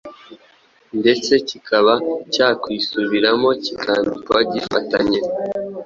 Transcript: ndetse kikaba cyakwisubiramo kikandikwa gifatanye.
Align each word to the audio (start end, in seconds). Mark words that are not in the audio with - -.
ndetse 0.99 1.31
kikaba 1.47 1.93
cyakwisubiramo 2.33 3.49
kikandikwa 3.63 4.37
gifatanye. 4.51 5.19